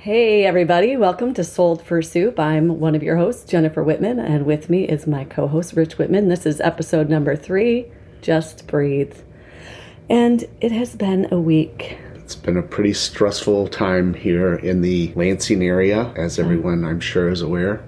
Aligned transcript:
Hey, 0.00 0.46
everybody, 0.46 0.96
welcome 0.96 1.34
to 1.34 1.44
Sold 1.44 1.82
for 1.82 2.00
Soup. 2.00 2.40
I'm 2.40 2.80
one 2.80 2.94
of 2.94 3.02
your 3.02 3.18
hosts, 3.18 3.44
Jennifer 3.44 3.84
Whitman, 3.84 4.18
and 4.18 4.46
with 4.46 4.70
me 4.70 4.84
is 4.88 5.06
my 5.06 5.24
co 5.24 5.46
host, 5.46 5.74
Rich 5.74 5.98
Whitman. 5.98 6.28
This 6.28 6.46
is 6.46 6.62
episode 6.62 7.10
number 7.10 7.36
three 7.36 7.92
Just 8.22 8.66
Breathe. 8.66 9.14
And 10.10 10.44
it 10.60 10.72
has 10.72 10.96
been 10.96 11.28
a 11.30 11.38
week. 11.38 11.98
It's 12.14 12.34
been 12.34 12.56
a 12.56 12.62
pretty 12.62 12.92
stressful 12.92 13.68
time 13.68 14.14
here 14.14 14.54
in 14.54 14.80
the 14.80 15.12
Lansing 15.14 15.62
area, 15.62 16.12
as 16.16 16.38
everyone 16.38 16.84
I'm 16.84 17.00
sure 17.00 17.28
is 17.28 17.42
aware. 17.42 17.84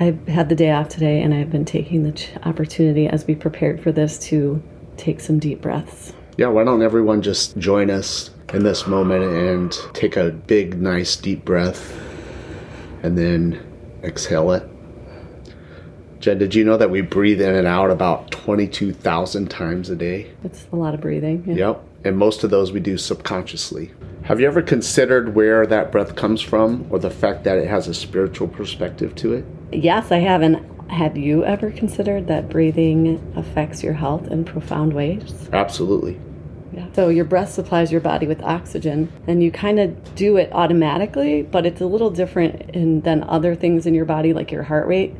I 0.00 0.16
had 0.28 0.48
the 0.48 0.54
day 0.54 0.72
off 0.72 0.88
today, 0.88 1.22
and 1.22 1.32
I've 1.32 1.50
been 1.50 1.64
taking 1.64 2.02
the 2.02 2.28
opportunity 2.44 3.06
as 3.06 3.26
we 3.26 3.34
prepared 3.34 3.80
for 3.80 3.92
this 3.92 4.18
to 4.30 4.62
take 4.96 5.20
some 5.20 5.38
deep 5.38 5.60
breaths. 5.62 6.12
Yeah, 6.36 6.48
why 6.48 6.64
don't 6.64 6.82
everyone 6.82 7.22
just 7.22 7.56
join 7.58 7.90
us 7.90 8.30
in 8.52 8.64
this 8.64 8.86
moment 8.86 9.24
and 9.24 9.72
take 9.94 10.16
a 10.16 10.30
big, 10.30 10.80
nice, 10.80 11.16
deep 11.16 11.44
breath 11.44 11.96
and 13.02 13.16
then 13.16 13.64
exhale 14.02 14.50
it? 14.52 14.68
Jen, 16.24 16.38
did 16.38 16.54
you 16.54 16.64
know 16.64 16.78
that 16.78 16.88
we 16.88 17.02
breathe 17.02 17.42
in 17.42 17.54
and 17.54 17.66
out 17.66 17.90
about 17.90 18.30
22,000 18.30 19.50
times 19.50 19.90
a 19.90 19.94
day? 19.94 20.32
It's 20.42 20.66
a 20.72 20.76
lot 20.76 20.94
of 20.94 21.02
breathing. 21.02 21.44
yeah. 21.46 21.54
Yep. 21.54 21.84
And 22.04 22.16
most 22.16 22.42
of 22.44 22.48
those 22.48 22.72
we 22.72 22.80
do 22.80 22.96
subconsciously. 22.96 23.92
Have 24.22 24.40
you 24.40 24.46
ever 24.46 24.62
considered 24.62 25.34
where 25.34 25.66
that 25.66 25.92
breath 25.92 26.16
comes 26.16 26.40
from 26.40 26.86
or 26.88 26.98
the 26.98 27.10
fact 27.10 27.44
that 27.44 27.58
it 27.58 27.68
has 27.68 27.88
a 27.88 27.92
spiritual 27.92 28.48
perspective 28.48 29.14
to 29.16 29.34
it? 29.34 29.44
Yes, 29.70 30.10
I 30.10 30.16
have. 30.16 30.40
And 30.40 30.64
have 30.90 31.18
you 31.18 31.44
ever 31.44 31.70
considered 31.70 32.26
that 32.28 32.48
breathing 32.48 33.20
affects 33.36 33.82
your 33.82 33.92
health 33.92 34.26
in 34.28 34.46
profound 34.46 34.94
ways? 34.94 35.50
Absolutely. 35.52 36.18
Yeah. 36.72 36.86
So 36.94 37.10
your 37.10 37.26
breath 37.26 37.52
supplies 37.52 37.92
your 37.92 38.00
body 38.00 38.26
with 38.26 38.42
oxygen, 38.42 39.12
and 39.26 39.42
you 39.42 39.52
kind 39.52 39.78
of 39.78 40.14
do 40.14 40.38
it 40.38 40.50
automatically, 40.52 41.42
but 41.42 41.66
it's 41.66 41.82
a 41.82 41.86
little 41.86 42.10
different 42.10 42.70
in, 42.70 43.02
than 43.02 43.24
other 43.24 43.54
things 43.54 43.84
in 43.84 43.92
your 43.92 44.06
body, 44.06 44.32
like 44.32 44.50
your 44.50 44.62
heart 44.62 44.88
rate, 44.88 45.14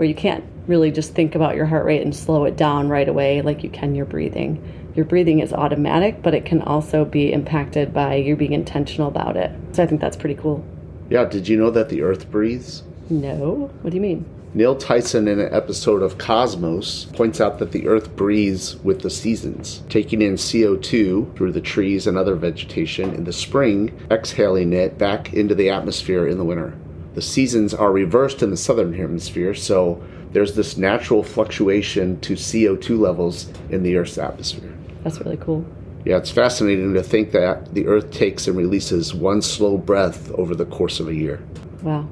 where 0.00 0.08
you 0.08 0.14
can't 0.14 0.42
really 0.66 0.90
just 0.90 1.12
think 1.12 1.34
about 1.34 1.54
your 1.54 1.66
heart 1.66 1.84
rate 1.84 2.00
and 2.00 2.16
slow 2.16 2.46
it 2.46 2.56
down 2.56 2.88
right 2.88 3.06
away 3.06 3.42
like 3.42 3.62
you 3.62 3.68
can 3.68 3.94
your 3.94 4.06
breathing. 4.06 4.58
Your 4.96 5.04
breathing 5.04 5.40
is 5.40 5.52
automatic, 5.52 6.22
but 6.22 6.32
it 6.32 6.46
can 6.46 6.62
also 6.62 7.04
be 7.04 7.30
impacted 7.30 7.92
by 7.92 8.14
you 8.14 8.34
being 8.34 8.54
intentional 8.54 9.08
about 9.08 9.36
it. 9.36 9.52
So 9.72 9.82
I 9.82 9.86
think 9.86 10.00
that's 10.00 10.16
pretty 10.16 10.36
cool. 10.36 10.64
Yeah, 11.10 11.26
did 11.26 11.48
you 11.48 11.58
know 11.58 11.68
that 11.72 11.90
the 11.90 12.00
earth 12.00 12.30
breathes? 12.30 12.82
No? 13.10 13.70
What 13.82 13.90
do 13.90 13.96
you 13.96 14.00
mean? 14.00 14.24
Neil 14.54 14.74
Tyson, 14.74 15.28
in 15.28 15.38
an 15.38 15.52
episode 15.52 16.02
of 16.02 16.16
Cosmos, 16.16 17.04
points 17.12 17.38
out 17.38 17.58
that 17.58 17.72
the 17.72 17.86
earth 17.86 18.16
breathes 18.16 18.76
with 18.76 19.02
the 19.02 19.10
seasons, 19.10 19.82
taking 19.90 20.22
in 20.22 20.36
CO2 20.36 21.36
through 21.36 21.52
the 21.52 21.60
trees 21.60 22.06
and 22.06 22.16
other 22.16 22.36
vegetation 22.36 23.12
in 23.14 23.24
the 23.24 23.34
spring, 23.34 23.92
exhaling 24.10 24.72
it 24.72 24.96
back 24.96 25.34
into 25.34 25.54
the 25.54 25.68
atmosphere 25.68 26.26
in 26.26 26.38
the 26.38 26.44
winter. 26.44 26.72
The 27.14 27.22
seasons 27.22 27.74
are 27.74 27.92
reversed 27.92 28.42
in 28.42 28.50
the 28.50 28.56
southern 28.56 28.92
hemisphere, 28.92 29.54
so 29.54 30.02
there's 30.32 30.54
this 30.54 30.76
natural 30.76 31.22
fluctuation 31.22 32.20
to 32.20 32.34
CO2 32.34 32.98
levels 32.98 33.50
in 33.70 33.82
the 33.82 33.96
Earth's 33.96 34.18
atmosphere. 34.18 34.72
That's 35.02 35.18
really 35.20 35.36
cool. 35.38 35.64
Yeah, 36.04 36.16
it's 36.16 36.30
fascinating 36.30 36.94
to 36.94 37.02
think 37.02 37.32
that 37.32 37.74
the 37.74 37.86
Earth 37.86 38.10
takes 38.10 38.46
and 38.46 38.56
releases 38.56 39.12
one 39.12 39.42
slow 39.42 39.76
breath 39.76 40.30
over 40.32 40.54
the 40.54 40.66
course 40.66 41.00
of 41.00 41.08
a 41.08 41.14
year. 41.14 41.42
Wow. 41.82 42.08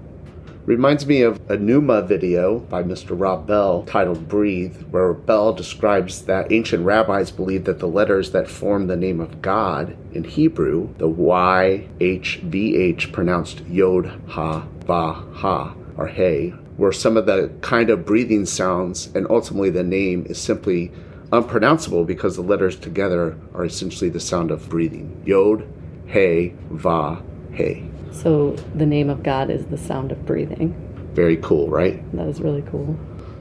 Reminds 0.69 1.07
me 1.07 1.23
of 1.23 1.37
a 1.51 1.57
Nooma 1.57 2.07
video 2.07 2.59
by 2.59 2.83
Mr. 2.83 3.19
Rob 3.19 3.47
Bell 3.47 3.85
titled 3.85 4.29
Breathe, 4.29 4.83
where 4.91 5.15
Bell 5.15 5.55
describes 5.55 6.27
that 6.27 6.53
ancient 6.53 6.85
rabbis 6.85 7.31
believed 7.31 7.65
that 7.65 7.79
the 7.79 7.89
letters 7.89 8.33
that 8.33 8.51
form 8.51 8.87
the 8.87 8.95
name 8.95 9.19
of 9.19 9.41
God 9.41 9.97
in 10.13 10.25
Hebrew, 10.25 10.95
the 10.99 11.09
Y, 11.09 11.89
H, 12.01 12.41
V, 12.43 12.77
H, 12.77 13.13
pronounced 13.13 13.63
Yod, 13.65 14.21
Ha, 14.29 14.67
Va, 14.85 15.15
Ha, 15.37 15.75
or 15.97 16.09
Hey, 16.09 16.53
were 16.77 16.93
some 16.93 17.17
of 17.17 17.25
the 17.25 17.51
kind 17.63 17.89
of 17.89 18.05
breathing 18.05 18.45
sounds, 18.45 19.07
and 19.15 19.27
ultimately 19.31 19.71
the 19.71 19.83
name 19.83 20.27
is 20.29 20.39
simply 20.39 20.93
unpronounceable 21.33 22.05
because 22.05 22.37
the 22.37 22.43
letters 22.43 22.77
together 22.77 23.39
are 23.55 23.65
essentially 23.65 24.11
the 24.11 24.21
sound 24.21 24.51
of 24.51 24.69
breathing. 24.69 25.23
Yod, 25.25 25.67
Hey, 26.05 26.53
Va, 26.69 27.23
Hey. 27.53 27.89
So 28.13 28.53
the 28.75 28.87
name 28.87 29.11
of 29.11 29.23
God 29.23 29.51
is 29.51 29.67
the 29.67 29.79
sound 29.79 30.13
of 30.13 30.25
breathing. 30.25 30.75
Very 31.15 31.37
cool, 31.39 31.69
right? 31.69 32.01
That 32.15 32.29
is 32.29 32.41
really 32.41 32.63
cool. 32.63 32.99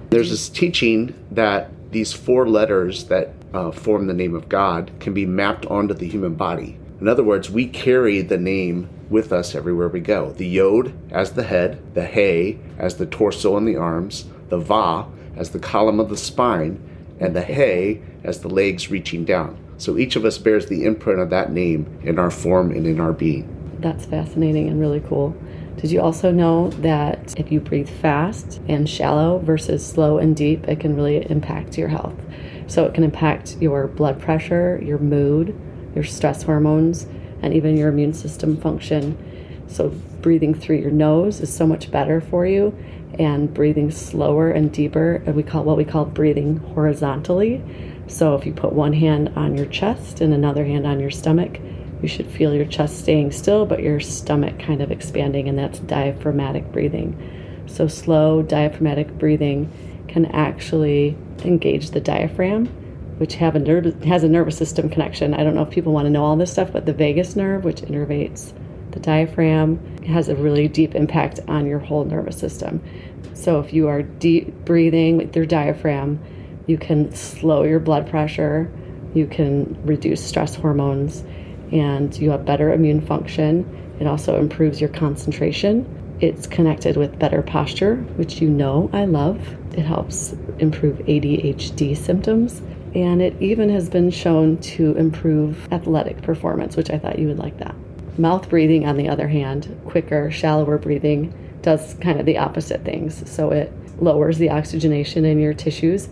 There's 0.09 0.29
this 0.29 0.50
teaching 0.50 1.13
that 1.31 1.69
these 1.91 2.13
four 2.13 2.47
letters 2.47 3.05
that 3.05 3.33
uh, 3.53 3.72
form 3.72 4.07
the 4.07 4.13
name 4.13 4.35
of 4.35 4.50
God 4.50 4.91
can 5.00 5.13
be 5.13 5.25
mapped 5.25 5.66
onto 5.66 5.94
the 5.94 6.07
human 6.07 6.35
body. 6.35 6.78
In 7.00 7.07
other 7.07 7.23
words, 7.23 7.50
we 7.50 7.67
carry 7.67 8.22
the 8.22 8.38
name 8.38 8.89
with 9.09 9.31
us 9.31 9.55
everywhere 9.55 9.88
we 9.88 10.00
go. 10.00 10.31
The 10.31 10.47
Yod 10.47 10.94
as 11.11 11.34
the 11.34 11.44
head, 11.44 11.94
the 11.94 12.05
He 12.05 12.59
as 12.78 12.97
the 12.97 13.05
torso 13.05 13.57
and 13.57 13.67
the 13.67 13.75
arms, 13.75 14.25
the 14.49 14.57
Va 14.57 15.07
as 15.35 15.51
the 15.51 15.59
column 15.59 15.99
of 15.99 16.09
the 16.09 16.17
spine, 16.17 16.81
and 17.19 17.35
the 17.35 17.44
He 17.44 18.01
as 18.23 18.41
the 18.41 18.49
legs 18.49 18.89
reaching 18.89 19.25
down. 19.25 19.57
So 19.78 19.97
each 19.97 20.16
of 20.16 20.25
us 20.25 20.38
bears 20.38 20.66
the 20.66 20.85
imprint 20.85 21.19
of 21.19 21.29
that 21.29 21.51
name 21.51 21.99
in 22.03 22.17
our 22.17 22.31
form 22.31 22.72
and 22.72 22.88
in 22.88 22.99
our 22.99 23.13
being. 23.13 23.53
That's 23.80 24.06
fascinating 24.06 24.68
and 24.70 24.80
really 24.80 25.02
cool. 25.02 25.36
Did 25.78 25.92
you 25.92 26.02
also 26.02 26.32
know 26.32 26.70
that 26.82 27.40
if 27.40 27.52
you 27.52 27.60
breathe 27.60 27.90
fast 27.90 28.60
and 28.68 28.90
shallow 28.90 29.38
versus 29.38 29.86
slow 29.86 30.18
and 30.18 30.36
deep, 30.36 30.68
it 30.68 30.80
can 30.80 30.96
really 30.96 31.30
impact 31.30 31.78
your 31.78 31.88
health? 31.88 32.16
So 32.66 32.86
it 32.86 32.96
can 32.96 33.04
impact 33.04 33.58
your 33.62 33.88
blood 33.88 34.20
pressure, 34.20 34.80
your 34.84 34.98
mood, 34.98 35.56
your 35.94 36.04
stress 36.04 36.44
hormones, 36.44 37.06
and 37.44 37.54
even 37.54 37.78
your 37.78 37.90
immune 37.90 38.14
system 38.14 38.58
function. 38.58 39.16
So 39.68 39.90
breathing 40.22 40.56
through 40.56 40.78
your 40.78 40.92
nose 40.92 41.40
is 41.40 41.54
so 41.54 41.68
much 41.68 41.92
better 41.92 42.20
for 42.20 42.48
you, 42.48 42.76
and 43.20 43.54
breathing 43.54 43.92
slower 43.92 44.50
and 44.50 44.72
deeper, 44.72 45.22
and 45.26 45.36
we 45.36 45.44
call 45.44 45.64
what 45.64 45.78
we 45.78 45.86
call 45.86 46.06
breathing 46.06 46.58
horizontally. 46.58 47.64
So 48.08 48.36
if 48.36 48.46
you 48.46 48.54
put 48.54 48.74
one 48.74 48.94
hand 48.94 49.30
on 49.36 49.56
your 49.56 49.66
chest 49.68 50.22
and 50.22 50.34
another 50.34 50.66
hand 50.66 50.88
on 50.88 51.00
your 51.00 51.12
stomach, 51.12 51.59
you 52.02 52.08
should 52.08 52.28
feel 52.28 52.53
your 52.53 52.66
chest 52.66 53.00
staying 53.00 53.31
still, 53.31 53.66
but 53.66 53.81
your 53.81 54.00
stomach 54.00 54.59
kind 54.59 54.81
of 54.81 54.91
expanding, 54.91 55.50
and 55.50 55.58
that's 55.58 55.80
diaphragmatic 55.80 56.72
breathing. 56.72 57.63
So, 57.66 57.88
slow 57.88 58.41
diaphragmatic 58.44 59.18
breathing 59.18 59.72
can 60.08 60.25
actually 60.28 61.18
engage 61.44 61.91
the 61.91 62.00
diaphragm, 62.00 62.68
which 63.18 63.35
have 63.35 63.56
a 63.56 63.59
nerve, 63.59 64.03
has 64.03 64.24
a 64.24 64.30
nervous 64.30 64.58
system 64.58 64.90
connection. 64.90 65.34
I 65.34 65.44
don't 65.44 65.56
know 65.56 65.63
if 65.63 65.72
people 65.72 65.91
want 65.91 66.06
to 66.06 66.09
know 66.09 66.24
all 66.24 66.35
this 66.35 66.52
stuff, 66.52 66.72
but 66.72 66.85
the 66.85 66.94
vagus 66.94 67.35
nerve, 67.35 67.63
which 67.63 67.81
innervates 67.81 68.53
the 68.91 69.00
diaphragm, 69.00 69.79
has 70.03 70.29
a 70.29 70.35
really 70.35 70.68
deep 70.68 70.96
impact 70.96 71.40
on 71.47 71.66
your 71.66 71.79
whole 71.79 72.06
nervous 72.06 72.38
system. 72.38 72.81
So, 73.34 73.59
if 73.59 73.74
you 73.74 73.88
are 73.88 74.03
deep 74.03 74.66
breathing 74.66 75.18
with 75.18 75.35
your 75.35 75.46
diaphragm, 75.47 76.19
you 76.68 76.78
can 76.78 77.14
slow 77.14 77.64
your 77.64 77.79
blood 77.79 78.08
pressure, 78.08 78.72
you 79.16 79.25
can 79.25 79.78
reduce 79.84 80.24
stress 80.24 80.53
hormones 80.53 81.24
and 81.72 82.17
you 82.17 82.31
have 82.31 82.45
better 82.45 82.72
immune 82.72 83.01
function. 83.01 83.66
It 84.00 84.07
also 84.07 84.39
improves 84.39 84.79
your 84.79 84.89
concentration. 84.89 85.85
It's 86.19 86.47
connected 86.47 86.97
with 86.97 87.19
better 87.19 87.41
posture, 87.41 87.95
which 88.16 88.41
you 88.41 88.50
know 88.50 88.89
I 88.94 89.05
love. 89.05 89.39
It 89.73 89.83
helps 89.83 90.33
improve 90.59 90.97
ADHD 91.00 91.95
symptoms. 91.95 92.61
And 92.95 93.22
it 93.22 93.39
even 93.41 93.69
has 93.69 93.89
been 93.89 94.09
shown 94.09 94.57
to 94.57 94.95
improve 94.95 95.72
athletic 95.72 96.22
performance, 96.22 96.75
which 96.75 96.90
I 96.90 96.97
thought 96.97 97.19
you 97.19 97.28
would 97.28 97.37
like 97.37 97.58
that. 97.59 97.75
Mouth 98.17 98.49
breathing, 98.49 98.87
on 98.87 98.97
the 98.97 99.09
other 99.09 99.28
hand, 99.28 99.79
quicker, 99.85 100.31
shallower 100.31 100.79
breathing, 100.79 101.34
does 101.61 101.93
kind 101.96 102.20
of 102.20 102.25
the 102.25 102.37
opposite 102.37 102.84
things. 102.84 103.29
So 103.29 103.52
it 103.52 103.72
lowers 104.02 104.37
the 104.37 104.49
oxygenation 104.49 105.25
in 105.25 105.40
your 105.40 105.53
tissues, 105.53 106.09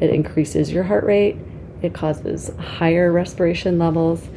it 0.00 0.10
increases 0.10 0.72
your 0.72 0.84
heart 0.84 1.04
rate, 1.04 1.36
it 1.82 1.94
causes 1.94 2.50
higher 2.58 3.12
respiration 3.12 3.78
levels, 3.78 4.28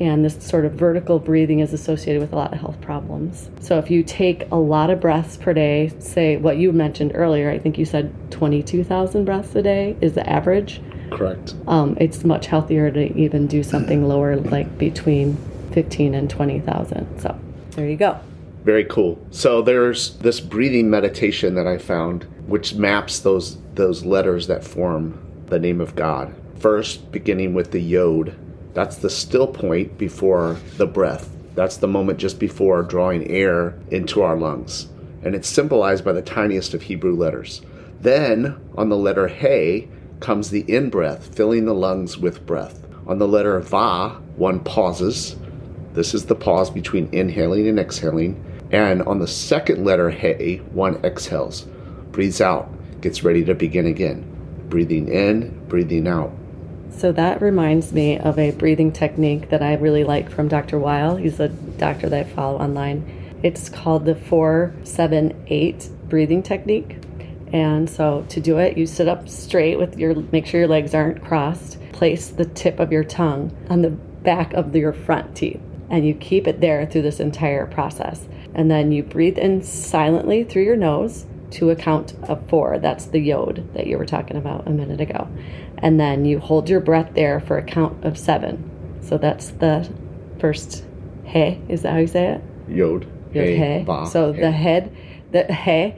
and 0.00 0.24
this 0.24 0.44
sort 0.44 0.64
of 0.64 0.72
vertical 0.72 1.18
breathing 1.18 1.60
is 1.60 1.72
associated 1.72 2.20
with 2.20 2.32
a 2.32 2.36
lot 2.36 2.52
of 2.52 2.60
health 2.60 2.80
problems. 2.80 3.50
So 3.60 3.78
if 3.78 3.90
you 3.90 4.02
take 4.02 4.50
a 4.50 4.56
lot 4.56 4.90
of 4.90 5.00
breaths 5.00 5.36
per 5.36 5.52
day, 5.52 5.92
say 5.98 6.36
what 6.36 6.56
you 6.56 6.72
mentioned 6.72 7.12
earlier, 7.14 7.50
I 7.50 7.58
think 7.58 7.78
you 7.78 7.84
said 7.84 8.12
22,000 8.30 9.24
breaths 9.24 9.54
a 9.54 9.62
day 9.62 9.96
is 10.00 10.14
the 10.14 10.28
average. 10.28 10.80
Correct. 11.10 11.54
Um, 11.66 11.96
it's 12.00 12.24
much 12.24 12.46
healthier 12.46 12.90
to 12.90 13.16
even 13.16 13.46
do 13.46 13.62
something 13.62 14.08
lower, 14.08 14.36
like 14.36 14.78
between 14.78 15.36
15 15.72 16.14
and 16.14 16.28
20,000. 16.28 17.20
So 17.20 17.38
there 17.72 17.88
you 17.88 17.96
go. 17.96 18.18
Very 18.64 18.84
cool. 18.84 19.18
So 19.30 19.60
there's 19.60 20.16
this 20.18 20.40
breathing 20.40 20.88
meditation 20.88 21.54
that 21.54 21.66
I 21.66 21.78
found, 21.78 22.24
which 22.46 22.74
maps 22.74 23.18
those 23.20 23.58
those 23.74 24.04
letters 24.04 24.46
that 24.46 24.62
form 24.62 25.18
the 25.46 25.58
name 25.58 25.80
of 25.80 25.96
God. 25.96 26.34
First, 26.58 27.10
beginning 27.10 27.54
with 27.54 27.72
the 27.72 27.80
Yod, 27.80 28.36
That's 28.74 28.96
the 28.96 29.10
still 29.10 29.46
point 29.46 29.98
before 29.98 30.56
the 30.76 30.86
breath. 30.86 31.28
That's 31.54 31.76
the 31.76 31.88
moment 31.88 32.18
just 32.18 32.38
before 32.38 32.82
drawing 32.82 33.30
air 33.30 33.78
into 33.90 34.22
our 34.22 34.36
lungs. 34.36 34.88
And 35.22 35.34
it's 35.34 35.48
symbolized 35.48 36.04
by 36.04 36.12
the 36.12 36.22
tiniest 36.22 36.74
of 36.74 36.82
Hebrew 36.82 37.14
letters. 37.14 37.60
Then, 38.00 38.58
on 38.76 38.88
the 38.88 38.96
letter 38.96 39.28
He, 39.28 39.88
comes 40.20 40.50
the 40.50 40.64
in 40.72 40.88
breath, 40.88 41.34
filling 41.34 41.66
the 41.66 41.74
lungs 41.74 42.16
with 42.16 42.46
breath. 42.46 42.84
On 43.06 43.18
the 43.18 43.28
letter 43.28 43.60
Va, 43.60 44.10
one 44.36 44.60
pauses. 44.60 45.36
This 45.92 46.14
is 46.14 46.26
the 46.26 46.34
pause 46.34 46.70
between 46.70 47.08
inhaling 47.12 47.68
and 47.68 47.78
exhaling. 47.78 48.42
And 48.70 49.02
on 49.02 49.18
the 49.18 49.28
second 49.28 49.84
letter 49.84 50.10
He, 50.10 50.56
one 50.72 50.96
exhales, 51.04 51.66
breathes 52.10 52.40
out, 52.40 52.70
gets 53.02 53.22
ready 53.22 53.44
to 53.44 53.54
begin 53.54 53.86
again. 53.86 54.24
Breathing 54.68 55.08
in, 55.08 55.66
breathing 55.68 56.08
out. 56.08 56.32
So 56.96 57.10
that 57.12 57.42
reminds 57.42 57.92
me 57.92 58.18
of 58.18 58.38
a 58.38 58.52
breathing 58.52 58.92
technique 58.92 59.50
that 59.50 59.62
I 59.62 59.74
really 59.74 60.04
like 60.04 60.30
from 60.30 60.48
Dr. 60.48 60.78
Weil. 60.78 61.16
He's 61.16 61.40
a 61.40 61.48
doctor 61.48 62.08
that 62.08 62.26
I 62.26 62.28
follow 62.28 62.58
online. 62.58 63.38
It's 63.42 63.68
called 63.68 64.04
the 64.04 64.14
478 64.14 65.90
breathing 66.08 66.42
technique. 66.42 66.98
And 67.52 67.90
so 67.90 68.24
to 68.28 68.40
do 68.40 68.58
it, 68.58 68.78
you 68.78 68.86
sit 68.86 69.08
up 69.08 69.28
straight 69.28 69.78
with 69.78 69.98
your 69.98 70.14
make 70.14 70.46
sure 70.46 70.60
your 70.60 70.68
legs 70.68 70.94
aren't 70.94 71.22
crossed. 71.22 71.78
Place 71.92 72.28
the 72.28 72.44
tip 72.44 72.78
of 72.78 72.92
your 72.92 73.04
tongue 73.04 73.54
on 73.68 73.82
the 73.82 73.90
back 73.90 74.52
of 74.54 74.74
your 74.74 74.92
front 74.92 75.36
teeth 75.36 75.60
and 75.92 76.06
you 76.06 76.14
keep 76.14 76.48
it 76.48 76.60
there 76.60 76.86
through 76.86 77.02
this 77.02 77.20
entire 77.20 77.66
process. 77.66 78.26
And 78.54 78.70
then 78.70 78.92
you 78.92 79.02
breathe 79.02 79.38
in 79.38 79.62
silently 79.62 80.42
through 80.42 80.62
your 80.62 80.76
nose 80.76 81.26
to 81.52 81.70
a 81.70 81.76
count 81.76 82.14
of 82.24 82.46
4. 82.48 82.78
That's 82.78 83.06
the 83.06 83.20
yod 83.20 83.68
that 83.74 83.86
you 83.86 83.98
were 83.98 84.06
talking 84.06 84.36
about 84.36 84.66
a 84.66 84.70
minute 84.70 85.00
ago. 85.00 85.28
And 85.78 85.98
then 85.98 86.24
you 86.24 86.38
hold 86.38 86.68
your 86.68 86.80
breath 86.80 87.10
there 87.14 87.40
for 87.40 87.58
a 87.58 87.62
count 87.62 88.04
of 88.04 88.18
7. 88.18 88.98
So 89.02 89.18
that's 89.18 89.50
the 89.50 89.90
first 90.38 90.84
he, 91.24 91.60
is 91.68 91.82
that 91.82 91.92
how 91.92 91.98
you 91.98 92.06
say 92.06 92.26
it? 92.26 92.42
Yod. 92.68 93.06
Your 93.32 93.44
He, 93.44 93.56
he. 93.56 93.84
Va, 93.84 94.06
So 94.06 94.32
he. 94.32 94.40
the 94.40 94.50
head, 94.50 94.94
the 95.30 95.52
he. 95.52 95.94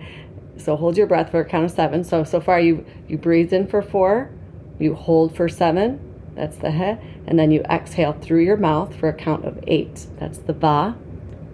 So 0.57 0.77
hold 0.77 0.97
your 0.97 1.07
breath 1.07 1.31
for 1.31 1.41
a 1.41 1.45
count 1.45 1.65
of 1.65 1.71
seven. 1.73 2.05
So 2.05 2.23
so 2.23 2.41
far 2.41 2.61
you 2.61 2.85
you 3.09 3.19
breathe 3.19 3.53
in 3.53 3.67
for 3.67 3.83
four, 3.83 4.31
you 4.79 4.95
hold 4.95 5.35
for 5.37 5.49
seven. 5.49 5.99
That's 6.37 6.57
the 6.57 6.71
he, 6.71 6.97
and 7.27 7.39
then 7.39 7.51
you 7.51 7.63
exhale 7.63 8.13
through 8.13 8.41
your 8.41 8.57
mouth 8.57 8.95
for 8.95 9.09
a 9.09 9.13
count 9.13 9.45
of 9.45 9.59
eight. 9.67 10.07
That's 10.19 10.39
the 10.39 10.53
ba, 10.53 10.97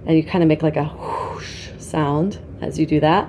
and 0.06 0.16
you 0.16 0.22
kind 0.22 0.42
of 0.42 0.48
make 0.48 0.62
like 0.62 0.76
a 0.76 0.84
whoosh 0.84 1.70
sound 1.78 2.38
as 2.60 2.78
you 2.78 2.84
do 2.84 3.00
that, 3.00 3.28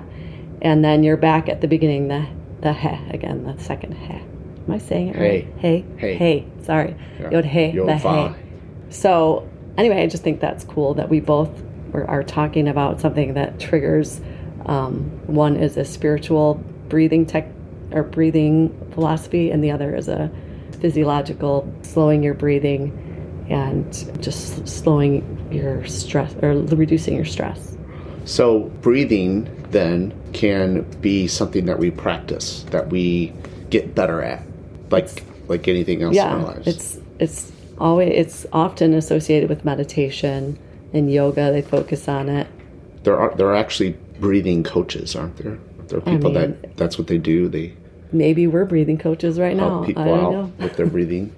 and 0.62 0.82
then 0.82 1.02
you're 1.02 1.16
back 1.18 1.48
at 1.50 1.60
the 1.60 1.68
beginning. 1.68 2.08
The 2.08 2.26
the 2.62 2.72
he 2.72 2.88
again, 3.10 3.44
the 3.44 3.58
second 3.62 3.92
he. 3.92 4.14
Am 4.14 4.70
I 4.70 4.78
saying 4.78 5.08
it 5.08 5.16
right? 5.18 5.46
Hey, 5.58 5.84
Hey. 5.98 6.14
hey. 6.14 6.46
Sorry, 6.62 6.94
Yeah. 7.20 7.30
yod 7.30 7.44
he, 7.44 7.66
Yod 7.70 7.88
the 7.88 7.96
va. 7.96 8.28
he. 8.28 8.34
So 8.90 9.48
anyway, 9.76 10.02
I 10.02 10.06
just 10.06 10.22
think 10.22 10.40
that's 10.40 10.64
cool 10.64 10.94
that 10.94 11.08
we 11.10 11.18
both 11.20 11.50
were, 11.90 12.08
are 12.08 12.22
talking 12.22 12.68
about 12.68 13.00
something 13.00 13.34
that 13.34 13.58
triggers. 13.60 14.20
Um, 14.66 15.10
one 15.26 15.56
is 15.56 15.76
a 15.76 15.84
spiritual 15.84 16.62
breathing 16.88 17.26
tech 17.26 17.48
or 17.90 18.04
breathing 18.04 18.70
philosophy, 18.92 19.50
and 19.50 19.62
the 19.62 19.72
other 19.72 19.94
is 19.96 20.06
a 20.08 20.30
physiological 20.80 21.70
slowing 21.82 22.22
your 22.22 22.34
breathing 22.34 22.92
and 23.50 23.92
just 24.22 24.66
slowing 24.68 25.48
your 25.50 25.84
stress 25.86 26.34
or 26.42 26.52
reducing 26.54 27.16
your 27.16 27.24
stress. 27.24 27.76
So, 28.24 28.60
breathing 28.80 29.48
then 29.70 30.12
can 30.32 30.82
be 31.00 31.26
something 31.28 31.66
that 31.66 31.78
we 31.78 31.90
practice, 31.90 32.62
that 32.70 32.88
we 32.88 33.32
get 33.70 33.94
better 33.94 34.22
at, 34.22 34.42
like 34.90 35.24
like 35.48 35.68
anything 35.68 36.02
else 36.02 36.16
in 36.16 36.22
our 36.22 36.38
yeah, 36.38 36.44
lives. 36.44 36.66
it's 36.66 36.98
it's 37.18 37.52
always 37.78 38.10
it's 38.14 38.46
often 38.52 38.94
associated 38.94 39.48
with 39.48 39.64
meditation 39.64 40.58
and 40.92 41.12
yoga. 41.12 41.50
They 41.52 41.62
focus 41.62 42.08
on 42.08 42.28
it. 42.28 42.46
there 43.04 43.18
are 43.18 43.34
there 43.34 43.48
are 43.48 43.56
actually 43.56 43.96
breathing 44.20 44.62
coaches, 44.62 45.16
aren't 45.16 45.36
there? 45.36 45.58
There 45.88 45.98
are 45.98 46.02
people 46.02 46.30
mean- 46.32 46.56
that 46.60 46.76
that's 46.76 46.98
what 46.98 47.06
they 47.08 47.18
do. 47.18 47.48
They 47.48 47.74
Maybe 48.14 48.46
we're 48.46 48.66
breathing 48.66 48.98
coaches 48.98 49.40
right 49.40 49.56
now. 49.56 49.84
people 49.84 50.02
I 50.02 50.06
don't 50.06 50.24
out 50.24 50.32
know. 50.32 50.52
with 50.58 50.76
their 50.76 50.86
breathing. 50.86 51.32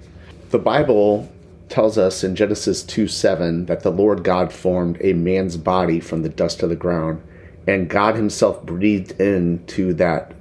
The 0.49 0.59
Bible 0.59 1.31
tells 1.69 1.97
us 1.97 2.21
in 2.23 2.35
Genesis 2.35 2.83
2 2.83 3.07
7 3.07 3.65
that 3.67 3.81
the 3.83 3.91
Lord 3.91 4.23
God 4.23 4.51
formed 4.53 4.97
a 5.01 5.13
man's 5.13 5.55
body 5.57 5.99
from 6.01 6.21
the 6.21 6.29
dust 6.29 6.61
of 6.63 6.69
the 6.69 6.75
ground, 6.75 7.21
and 7.67 7.89
God 7.89 8.15
Himself 8.15 8.65
breathed 8.65 9.19
into 9.19 9.93
that 9.95 10.33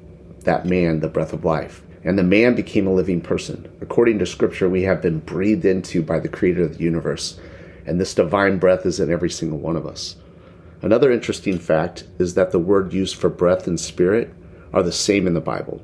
that 0.44 0.67
man 0.67 1.00
the 1.00 1.09
breath 1.09 1.32
of 1.32 1.44
life. 1.44 1.82
And 2.05 2.19
the 2.19 2.23
man 2.23 2.55
became 2.55 2.87
a 2.87 2.93
living 2.93 3.23
person. 3.23 3.71
According 3.81 4.19
to 4.19 4.26
Scripture, 4.26 4.69
we 4.69 4.82
have 4.82 5.00
been 5.00 5.21
breathed 5.21 5.65
into 5.65 6.03
by 6.03 6.19
the 6.19 6.29
Creator 6.29 6.65
of 6.65 6.76
the 6.76 6.85
universe, 6.85 7.41
and 7.87 7.99
this 7.99 8.15
divine 8.15 8.59
breath 8.59 8.85
is 8.85 9.00
in 9.00 9.11
every 9.11 9.31
single 9.31 9.59
one 9.59 9.76
of 9.76 9.87
us. 9.87 10.17
Another 10.82 11.11
interesting 11.11 11.59
fact 11.59 12.05
is 12.19 12.35
that 12.35 12.50
the 12.50 12.59
word 12.59 12.93
used 12.93 13.17
for 13.17 13.31
breath 13.31 13.67
and 13.67 13.81
spirit 13.81 14.35
are 14.75 14.82
the 14.82 14.93
same 14.93 15.27
in 15.27 15.32
the 15.32 15.41
Bible. 15.41 15.82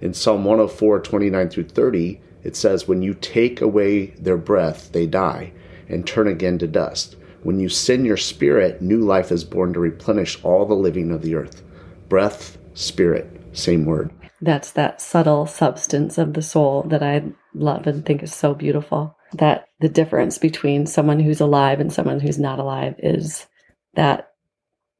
In 0.00 0.12
Psalm 0.12 0.44
104, 0.44 1.00
29 1.00 1.48
through 1.50 1.68
30, 1.68 2.20
it 2.42 2.56
says, 2.56 2.88
When 2.88 3.00
you 3.00 3.14
take 3.14 3.60
away 3.60 4.06
their 4.06 4.36
breath, 4.36 4.90
they 4.90 5.06
die 5.06 5.52
and 5.88 6.04
turn 6.04 6.26
again 6.26 6.58
to 6.58 6.66
dust. 6.66 7.14
When 7.42 7.58
you 7.58 7.68
send 7.68 8.04
your 8.04 8.16
spirit, 8.16 8.82
new 8.82 9.00
life 9.00 9.32
is 9.32 9.44
born 9.44 9.72
to 9.72 9.80
replenish 9.80 10.42
all 10.44 10.66
the 10.66 10.74
living 10.74 11.10
of 11.10 11.22
the 11.22 11.34
earth. 11.34 11.62
Breath, 12.08 12.58
spirit, 12.74 13.40
same 13.52 13.86
word. 13.86 14.10
That's 14.42 14.72
that 14.72 15.00
subtle 15.00 15.46
substance 15.46 16.18
of 16.18 16.34
the 16.34 16.42
soul 16.42 16.82
that 16.84 17.02
I 17.02 17.24
love 17.54 17.86
and 17.86 18.04
think 18.04 18.22
is 18.22 18.34
so 18.34 18.54
beautiful. 18.54 19.16
That 19.34 19.68
the 19.80 19.88
difference 19.88 20.38
between 20.38 20.86
someone 20.86 21.20
who's 21.20 21.40
alive 21.40 21.80
and 21.80 21.92
someone 21.92 22.20
who's 22.20 22.38
not 22.38 22.58
alive 22.58 22.94
is 22.98 23.46
that 23.94 24.32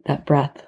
that 0.06 0.24
breath. 0.24 0.64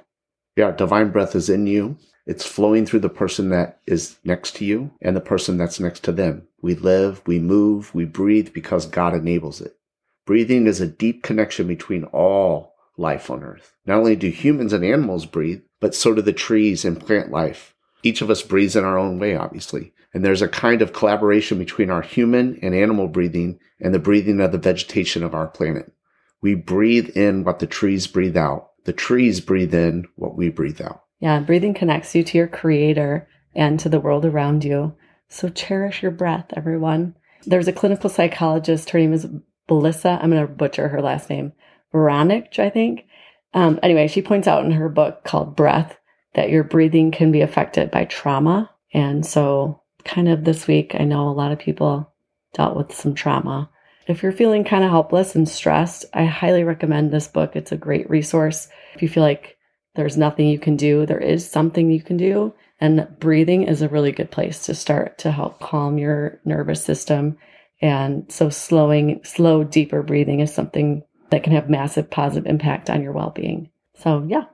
Yeah, 0.56 0.72
divine 0.72 1.10
breath 1.10 1.34
is 1.34 1.48
in 1.48 1.66
you. 1.66 1.96
It's 2.26 2.46
flowing 2.46 2.86
through 2.86 3.00
the 3.00 3.08
person 3.08 3.50
that 3.50 3.80
is 3.86 4.18
next 4.24 4.56
to 4.56 4.64
you 4.64 4.92
and 5.00 5.16
the 5.16 5.20
person 5.20 5.56
that's 5.56 5.80
next 5.80 6.04
to 6.04 6.12
them. 6.12 6.46
We 6.60 6.74
live, 6.74 7.22
we 7.26 7.38
move, 7.38 7.94
we 7.94 8.04
breathe 8.04 8.52
because 8.52 8.86
God 8.86 9.14
enables 9.14 9.60
it. 9.60 9.76
Breathing 10.24 10.66
is 10.66 10.80
a 10.80 10.86
deep 10.86 11.22
connection 11.22 11.66
between 11.66 12.04
all 12.04 12.74
life 12.96 13.30
on 13.30 13.42
earth. 13.42 13.74
Not 13.86 13.98
only 13.98 14.16
do 14.16 14.28
humans 14.28 14.72
and 14.72 14.84
animals 14.84 15.26
breathe, 15.26 15.62
but 15.80 15.94
so 15.94 16.14
do 16.14 16.22
the 16.22 16.32
trees 16.32 16.84
and 16.84 17.00
plant 17.00 17.30
life. 17.30 17.74
Each 18.02 18.22
of 18.22 18.30
us 18.30 18.42
breathes 18.42 18.76
in 18.76 18.84
our 18.84 18.98
own 18.98 19.18
way, 19.18 19.36
obviously. 19.36 19.92
And 20.14 20.24
there's 20.24 20.42
a 20.42 20.48
kind 20.48 20.82
of 20.82 20.92
collaboration 20.92 21.58
between 21.58 21.90
our 21.90 22.02
human 22.02 22.58
and 22.62 22.74
animal 22.74 23.08
breathing 23.08 23.58
and 23.80 23.94
the 23.94 23.98
breathing 23.98 24.40
of 24.40 24.52
the 24.52 24.58
vegetation 24.58 25.22
of 25.22 25.34
our 25.34 25.48
planet. 25.48 25.92
We 26.40 26.54
breathe 26.54 27.16
in 27.16 27.44
what 27.44 27.60
the 27.60 27.66
trees 27.66 28.06
breathe 28.06 28.36
out. 28.36 28.70
The 28.84 28.92
trees 28.92 29.40
breathe 29.40 29.74
in 29.74 30.06
what 30.16 30.36
we 30.36 30.50
breathe 30.50 30.80
out. 30.82 31.02
Yeah, 31.20 31.40
breathing 31.40 31.72
connects 31.72 32.14
you 32.14 32.24
to 32.24 32.38
your 32.38 32.48
creator 32.48 33.28
and 33.54 33.78
to 33.80 33.88
the 33.88 34.00
world 34.00 34.24
around 34.24 34.64
you. 34.64 34.94
So 35.28 35.48
cherish 35.48 36.02
your 36.02 36.10
breath, 36.10 36.46
everyone. 36.56 37.16
There's 37.46 37.68
a 37.68 37.72
clinical 37.72 38.10
psychologist, 38.10 38.90
her 38.90 38.98
name 38.98 39.12
is 39.12 39.26
Belisa. 39.68 40.22
I'm 40.22 40.30
going 40.30 40.46
to 40.46 40.52
butcher 40.52 40.88
her 40.88 41.02
last 41.02 41.30
name. 41.30 41.52
Veronich, 41.92 42.58
I 42.58 42.70
think. 42.70 43.06
Um, 43.54 43.78
anyway, 43.82 44.08
she 44.08 44.22
points 44.22 44.48
out 44.48 44.64
in 44.64 44.72
her 44.72 44.88
book 44.88 45.24
called 45.24 45.56
Breath 45.56 45.98
that 46.34 46.50
your 46.50 46.64
breathing 46.64 47.10
can 47.10 47.30
be 47.30 47.42
affected 47.42 47.90
by 47.90 48.04
trauma. 48.06 48.70
And 48.94 49.24
so, 49.24 49.82
kind 50.04 50.28
of 50.28 50.44
this 50.44 50.66
week, 50.66 50.94
I 50.98 51.04
know 51.04 51.28
a 51.28 51.30
lot 51.30 51.52
of 51.52 51.58
people 51.58 52.12
dealt 52.54 52.76
with 52.76 52.94
some 52.94 53.14
trauma. 53.14 53.70
If 54.06 54.22
you're 54.22 54.32
feeling 54.32 54.64
kind 54.64 54.84
of 54.84 54.90
helpless 54.90 55.34
and 55.34 55.48
stressed, 55.48 56.04
I 56.12 56.24
highly 56.24 56.64
recommend 56.64 57.10
this 57.10 57.28
book. 57.28 57.54
It's 57.54 57.72
a 57.72 57.76
great 57.76 58.08
resource. 58.10 58.68
If 58.94 59.02
you 59.02 59.08
feel 59.08 59.22
like 59.22 59.58
there's 59.94 60.16
nothing 60.16 60.48
you 60.48 60.58
can 60.58 60.76
do, 60.76 61.06
there 61.06 61.20
is 61.20 61.48
something 61.48 61.90
you 61.90 62.02
can 62.02 62.16
do. 62.16 62.54
And 62.80 63.06
breathing 63.20 63.62
is 63.62 63.80
a 63.80 63.88
really 63.88 64.10
good 64.10 64.30
place 64.30 64.66
to 64.66 64.74
start 64.74 65.18
to 65.18 65.30
help 65.30 65.60
calm 65.60 65.98
your 65.98 66.40
nervous 66.44 66.82
system. 66.82 67.38
And 67.82 68.30
so, 68.30 68.48
slowing, 68.48 69.20
slow, 69.24 69.64
deeper 69.64 70.02
breathing 70.02 70.40
is 70.40 70.54
something 70.54 71.02
that 71.30 71.42
can 71.42 71.52
have 71.52 71.68
massive 71.68 72.08
positive 72.10 72.46
impact 72.46 72.88
on 72.88 73.02
your 73.02 73.12
well 73.12 73.30
being. 73.30 73.70
So, 73.96 74.24
yeah, 74.26 74.44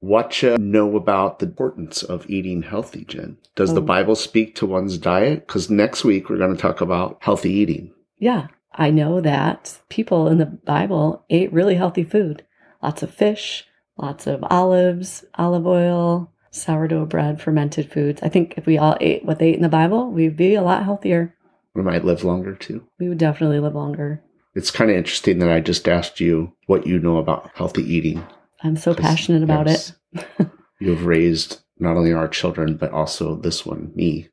What 0.00 0.42
you 0.42 0.58
know 0.58 0.94
about 0.94 1.38
the 1.38 1.46
importance 1.46 2.02
of 2.02 2.28
eating 2.28 2.62
healthy, 2.62 3.04
Jen? 3.06 3.38
Does 3.54 3.72
the 3.74 3.80
Oh. 3.80 3.84
Bible 3.84 4.14
speak 4.14 4.54
to 4.56 4.66
one's 4.66 4.98
diet? 4.98 5.46
Because 5.46 5.70
next 5.70 6.04
week 6.04 6.28
we're 6.28 6.36
going 6.36 6.54
to 6.54 6.60
talk 6.60 6.82
about 6.82 7.16
healthy 7.20 7.50
eating. 7.50 7.92
Yeah, 8.18 8.48
I 8.74 8.90
know 8.90 9.22
that 9.22 9.78
people 9.88 10.28
in 10.28 10.36
the 10.36 10.46
Bible 10.46 11.24
ate 11.30 11.52
really 11.52 11.76
healthy 11.76 12.04
food. 12.04 12.44
Lots 12.82 13.02
of 13.02 13.10
fish, 13.10 13.64
lots 13.96 14.26
of 14.26 14.44
olives, 14.50 15.24
olive 15.36 15.66
oil, 15.66 16.30
sourdough 16.50 17.06
bread, 17.06 17.40
fermented 17.40 17.90
foods. 17.90 18.22
I 18.22 18.28
think 18.28 18.54
if 18.58 18.66
we 18.66 18.76
all 18.78 18.96
ate 19.00 19.24
what 19.24 19.38
they 19.38 19.48
ate 19.48 19.56
in 19.56 19.62
the 19.62 19.68
Bible, 19.70 20.10
we'd 20.10 20.36
be 20.36 20.54
a 20.54 20.62
lot 20.62 20.84
healthier. 20.84 21.34
We 21.76 21.82
might 21.82 22.04
live 22.04 22.24
longer 22.24 22.54
too. 22.54 22.86
We 22.98 23.08
would 23.08 23.18
definitely 23.18 23.60
live 23.60 23.74
longer. 23.74 24.22
It's 24.54 24.70
kind 24.70 24.90
of 24.90 24.96
interesting 24.96 25.38
that 25.40 25.50
I 25.50 25.60
just 25.60 25.86
asked 25.86 26.18
you 26.18 26.52
what 26.66 26.86
you 26.86 26.98
know 26.98 27.18
about 27.18 27.50
healthy 27.54 27.82
eating. 27.82 28.26
I'm 28.62 28.76
so 28.76 28.94
passionate 28.94 29.42
about 29.42 29.68
it. 29.68 29.92
You 30.78 30.90
have 30.90 31.06
raised 31.06 31.60
not 31.78 31.96
only 31.96 32.12
our 32.12 32.28
children, 32.28 32.76
but 32.76 32.92
also 32.92 33.36
this 33.36 33.64
one, 33.64 33.92
me. 33.94 34.28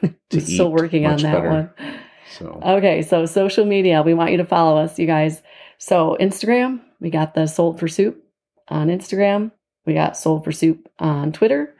to 0.30 0.40
still 0.40 0.72
working 0.72 1.04
on 1.04 1.18
that 1.18 1.34
better. 1.34 1.50
one. 1.50 1.70
So 2.32 2.60
Okay, 2.62 3.02
so 3.02 3.26
social 3.26 3.66
media, 3.66 4.02
we 4.02 4.14
want 4.14 4.30
you 4.30 4.38
to 4.38 4.44
follow 4.46 4.78
us, 4.78 4.98
you 4.98 5.06
guys. 5.06 5.42
So 5.78 6.16
Instagram, 6.18 6.80
we 6.98 7.10
got 7.10 7.34
the 7.34 7.46
Sold 7.46 7.78
for 7.78 7.88
Soup 7.88 8.16
on 8.68 8.88
Instagram. 8.88 9.52
We 9.84 9.92
got 9.92 10.16
Sold 10.16 10.44
for 10.44 10.52
Soup 10.52 10.88
on 10.98 11.32
Twitter. 11.32 11.75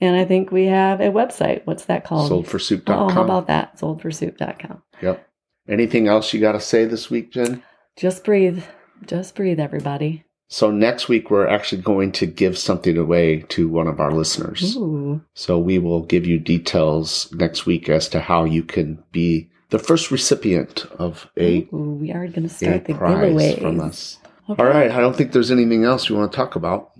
And 0.00 0.16
I 0.16 0.24
think 0.24 0.52
we 0.52 0.66
have 0.66 1.00
a 1.00 1.08
website. 1.10 1.62
What's 1.64 1.86
that 1.86 2.04
called? 2.04 2.30
soldforsoup.com. 2.30 3.10
Oh, 3.10 3.12
how 3.12 3.24
about 3.24 3.48
that? 3.48 3.78
Soldforsoup.com. 3.78 4.82
Yep. 5.02 5.28
Anything 5.68 6.08
else 6.08 6.32
you 6.32 6.40
got 6.40 6.52
to 6.52 6.60
say 6.60 6.84
this 6.84 7.10
week, 7.10 7.32
Jen? 7.32 7.62
Just 7.96 8.24
breathe. 8.24 8.62
Just 9.06 9.34
breathe, 9.34 9.60
everybody. 9.60 10.24
So 10.50 10.70
next 10.70 11.08
week 11.08 11.30
we're 11.30 11.46
actually 11.46 11.82
going 11.82 12.10
to 12.12 12.26
give 12.26 12.56
something 12.56 12.96
away 12.96 13.40
to 13.50 13.68
one 13.68 13.86
of 13.86 14.00
our 14.00 14.12
listeners. 14.12 14.76
Ooh. 14.76 15.20
So 15.34 15.58
we 15.58 15.78
will 15.78 16.02
give 16.02 16.26
you 16.26 16.38
details 16.38 17.30
next 17.34 17.66
week 17.66 17.88
as 17.90 18.08
to 18.10 18.20
how 18.20 18.44
you 18.44 18.62
can 18.62 19.02
be 19.12 19.50
the 19.68 19.78
first 19.78 20.10
recipient 20.10 20.86
of 20.98 21.28
a, 21.36 21.68
Ooh, 21.74 21.98
we 22.00 22.12
are 22.12 22.26
going 22.28 22.44
to 22.44 22.48
start 22.48 22.86
the 22.86 22.94
prize 22.94 23.30
giveaways. 23.30 23.60
from 23.60 23.80
us. 23.80 24.18
Okay. 24.48 24.62
All 24.62 24.68
right. 24.68 24.90
I 24.90 25.00
don't 25.00 25.14
think 25.14 25.32
there's 25.32 25.50
anything 25.50 25.84
else 25.84 26.08
we 26.08 26.16
want 26.16 26.32
to 26.32 26.36
talk 26.36 26.56
about. 26.56 26.92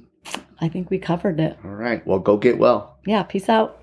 I 0.61 0.69
think 0.69 0.91
we 0.91 0.99
covered 0.99 1.39
it. 1.41 1.57
All 1.65 1.71
right. 1.71 2.05
Well, 2.07 2.19
go 2.19 2.37
get 2.37 2.59
well. 2.59 2.97
Yeah, 3.07 3.23
peace 3.23 3.49
out. 3.49 3.81